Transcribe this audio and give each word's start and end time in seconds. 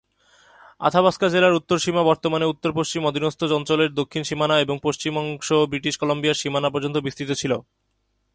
Athabasca 0.81 1.27
জেলার 1.29 1.57
উত্তর 1.59 1.77
সীমা, 1.79 2.01
বর্তমানে 2.03 2.45
উত্তর 2.45 2.71
পশ্চিম 2.73 3.01
অধীনস্থ 3.05 3.41
অঞ্চলের 3.57 3.91
দক্ষিণ 3.93 4.23
সীমানা 4.23 4.55
এবং 4.59 4.75
পশ্চিম 4.83 5.13
অংশ 5.17 5.49
ব্রিটিশ 5.71 5.93
কলাম্বিয়ার 5.97 6.39
সীমানা 6.41 6.69
পর্যন্ত 6.69 6.97
বিস্তৃত 6.97 7.31
ছিল। 7.31 7.53